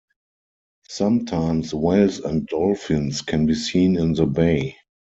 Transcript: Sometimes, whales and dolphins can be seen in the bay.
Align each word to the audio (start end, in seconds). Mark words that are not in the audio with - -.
Sometimes, 0.89 1.75
whales 1.75 2.21
and 2.21 2.47
dolphins 2.47 3.21
can 3.21 3.45
be 3.45 3.53
seen 3.53 3.97
in 3.99 4.13
the 4.13 4.25
bay. 4.25 4.77